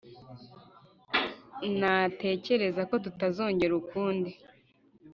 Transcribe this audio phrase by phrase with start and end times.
[1.79, 4.31] natekereza ko tutazongera ukundi